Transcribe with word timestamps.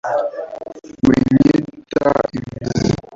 winyita 1.03 1.55
impezi 2.37 2.91